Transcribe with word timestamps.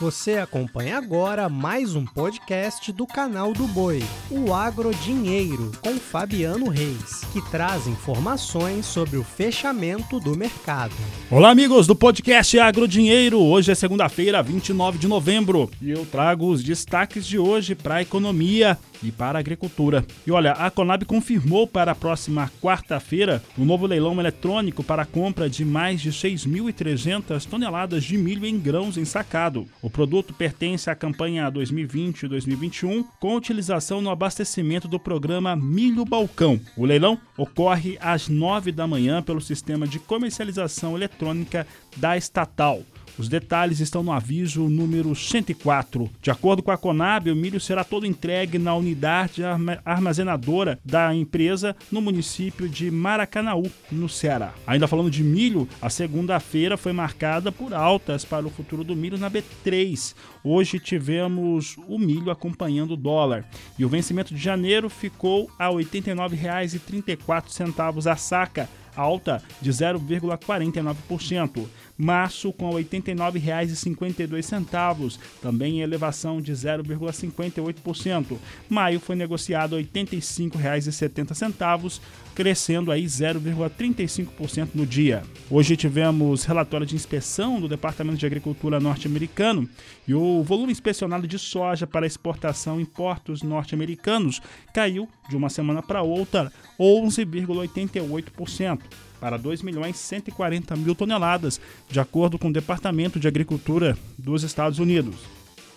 Você 0.00 0.38
acompanha 0.38 0.98
agora 0.98 1.48
mais 1.48 1.94
um 1.94 2.04
podcast 2.04 2.90
do 2.90 3.06
canal 3.06 3.52
do 3.52 3.64
Boi, 3.68 4.02
o 4.28 4.52
Agro 4.52 4.92
Dinheiro, 4.92 5.70
com 5.80 5.94
Fabiano 6.00 6.68
Reis, 6.68 7.20
que 7.32 7.40
traz 7.48 7.86
informações 7.86 8.86
sobre 8.86 9.16
o 9.16 9.22
fechamento 9.22 10.18
do 10.18 10.36
mercado. 10.36 10.94
Olá, 11.30 11.50
amigos 11.50 11.86
do 11.86 11.94
podcast 11.94 12.58
Agro 12.58 12.88
Dinheiro. 12.88 13.38
Hoje 13.38 13.70
é 13.70 13.74
segunda-feira, 13.76 14.42
29 14.42 14.98
de 14.98 15.06
novembro, 15.06 15.70
e 15.80 15.92
eu 15.92 16.04
trago 16.04 16.48
os 16.48 16.64
destaques 16.64 17.24
de 17.24 17.38
hoje 17.38 17.76
para 17.76 17.96
a 17.96 18.02
economia 18.02 18.76
e 19.00 19.12
para 19.12 19.38
a 19.38 19.40
agricultura. 19.40 20.04
E 20.26 20.32
olha, 20.32 20.52
a 20.52 20.70
Conab 20.70 21.04
confirmou 21.04 21.66
para 21.66 21.92
a 21.92 21.94
próxima 21.94 22.50
quarta-feira 22.60 23.42
um 23.56 23.64
novo 23.64 23.86
leilão 23.86 24.18
eletrônico 24.18 24.82
para 24.82 25.02
a 25.02 25.06
compra 25.06 25.48
de 25.48 25.64
mais 25.64 26.00
de 26.00 26.10
6.300 26.10 27.44
toneladas 27.46 28.02
de 28.02 28.16
milho 28.16 28.46
em 28.46 28.58
grãos 28.58 28.96
ensacado. 28.96 29.66
O 29.84 29.90
produto 29.90 30.32
pertence 30.32 30.88
à 30.88 30.94
campanha 30.94 31.52
2020-2021 31.52 33.04
com 33.20 33.36
utilização 33.36 34.00
no 34.00 34.08
abastecimento 34.08 34.88
do 34.88 34.98
programa 34.98 35.54
Milho 35.54 36.06
Balcão. 36.06 36.58
O 36.74 36.86
leilão 36.86 37.20
ocorre 37.36 37.98
às 38.00 38.26
9 38.26 38.72
da 38.72 38.86
manhã 38.86 39.22
pelo 39.22 39.42
sistema 39.42 39.86
de 39.86 39.98
comercialização 39.98 40.96
eletrônica 40.96 41.66
da 41.98 42.16
estatal. 42.16 42.82
Os 43.16 43.28
detalhes 43.28 43.78
estão 43.78 44.02
no 44.02 44.10
aviso 44.10 44.68
número 44.68 45.14
104. 45.14 46.10
De 46.20 46.32
acordo 46.32 46.60
com 46.62 46.72
a 46.72 46.76
Conab, 46.76 47.30
o 47.30 47.36
milho 47.36 47.60
será 47.60 47.84
todo 47.84 48.06
entregue 48.06 48.58
na 48.58 48.74
unidade 48.74 49.42
armazenadora 49.84 50.80
da 50.84 51.14
empresa 51.14 51.76
no 51.92 52.00
município 52.00 52.68
de 52.68 52.90
Maracanaú, 52.90 53.70
no 53.90 54.08
Ceará. 54.08 54.52
Ainda 54.66 54.88
falando 54.88 55.10
de 55.10 55.22
milho, 55.22 55.68
a 55.80 55.88
segunda-feira 55.88 56.76
foi 56.76 56.92
marcada 56.92 57.52
por 57.52 57.72
altas 57.72 58.24
para 58.24 58.46
o 58.46 58.50
futuro 58.50 58.82
do 58.82 58.96
milho 58.96 59.16
na 59.16 59.30
B3. 59.30 60.12
Hoje 60.42 60.80
tivemos 60.80 61.76
o 61.86 61.96
milho 61.98 62.32
acompanhando 62.32 62.94
o 62.94 62.96
dólar 62.96 63.44
e 63.78 63.84
o 63.84 63.88
vencimento 63.88 64.34
de 64.34 64.40
janeiro 64.40 64.90
ficou 64.90 65.48
a 65.56 65.68
R$ 65.68 65.76
89,34 65.76 68.10
a 68.10 68.16
saca 68.16 68.68
alta 68.96 69.42
de 69.60 69.70
0,49%. 69.70 71.66
Março 71.96 72.52
com 72.52 72.70
R$ 72.70 72.82
89,52, 72.82 75.16
também 75.40 75.78
em 75.78 75.82
elevação 75.82 76.40
de 76.40 76.52
0,58%. 76.52 78.36
Maio 78.68 78.98
foi 78.98 79.14
negociado 79.14 79.76
R$ 79.76 79.84
85,70, 79.84 82.00
crescendo 82.34 82.90
aí 82.90 83.04
0,35% 83.04 84.70
no 84.74 84.84
dia. 84.84 85.22
Hoje 85.48 85.76
tivemos 85.76 86.42
relatório 86.44 86.84
de 86.84 86.96
inspeção 86.96 87.60
do 87.60 87.68
Departamento 87.68 88.18
de 88.18 88.26
Agricultura 88.26 88.80
norte-americano 88.80 89.68
e 90.08 90.14
o 90.14 90.42
volume 90.42 90.72
inspecionado 90.72 91.28
de 91.28 91.38
soja 91.38 91.86
para 91.86 92.06
exportação 92.06 92.80
em 92.80 92.84
portos 92.84 93.40
norte-americanos 93.42 94.42
caiu 94.74 95.08
de 95.28 95.36
uma 95.36 95.48
semana 95.48 95.80
para 95.80 96.02
outra 96.02 96.50
11,88% 96.78 98.80
para 99.20 99.36
2 99.36 99.62
milhões 99.62 99.96
140 99.96 100.76
mil 100.76 100.94
toneladas, 100.94 101.60
de 101.88 101.98
acordo 101.98 102.38
com 102.38 102.48
o 102.48 102.52
Departamento 102.52 103.18
de 103.18 103.26
Agricultura 103.26 103.96
dos 104.18 104.42
Estados 104.42 104.78
Unidos. 104.78 105.16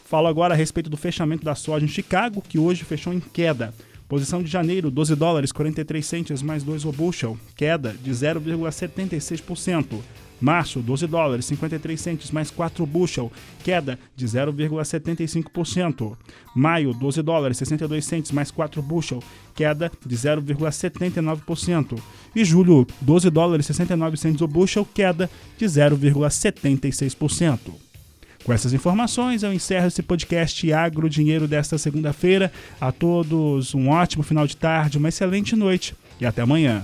Falo 0.05 0.27
agora 0.27 0.53
a 0.53 0.57
respeito 0.57 0.89
do 0.89 0.97
fechamento 0.97 1.43
da 1.43 1.55
soja 1.55 1.85
em 1.85 1.89
Chicago, 1.89 2.41
que 2.41 2.59
hoje 2.59 2.83
fechou 2.83 3.13
em 3.13 3.19
queda. 3.19 3.73
Posição 4.07 4.41
de 4.41 4.49
janeiro, 4.49 4.89
12 4.89 5.15
dólares 5.15 5.51
43 5.51 6.05
centes 6.05 6.41
mais 6.41 6.63
2 6.63 6.85
o 6.85 6.91
bushel, 6.91 7.37
queda 7.55 7.93
de 7.93 8.11
0,76%. 8.11 9.99
Março, 10.39 10.79
12 10.81 11.07
dólares 11.07 11.45
53 11.45 11.99
centes 11.99 12.31
mais 12.31 12.51
4 12.51 12.85
bushel, 12.85 13.31
queda 13.63 13.97
de 14.15 14.25
0,75%. 14.25 16.15
Maio, 16.55 16.93
12 16.93 17.21
dólares 17.21 17.57
62 17.57 18.05
centes 18.05 18.31
mais 18.31 18.51
4 18.51 18.81
bushel, 18.81 19.21
queda 19.55 19.91
de 20.05 20.15
0,79%. 20.15 21.99
E 22.35 22.45
julho, 22.45 22.85
12 23.01 23.29
dólares 23.29 23.65
69 23.65 24.17
centes 24.17 24.41
o 24.41 24.47
bushel, 24.47 24.87
queda 24.93 25.29
de 25.57 25.65
0,76%. 25.65 27.59
Com 28.43 28.53
essas 28.53 28.73
informações, 28.73 29.43
eu 29.43 29.51
encerro 29.51 29.87
esse 29.87 30.01
podcast 30.01 30.71
Agro 30.71 31.09
Dinheiro 31.09 31.47
desta 31.49 31.77
segunda-feira. 31.77 32.49
A 32.79 32.93
todos 32.93 33.75
um 33.75 33.89
ótimo 33.89 34.23
final 34.23 34.47
de 34.47 34.55
tarde, 34.55 34.97
uma 34.97 35.09
excelente 35.09 35.53
noite 35.55 35.93
e 36.19 36.25
até 36.25 36.43
amanhã. 36.43 36.83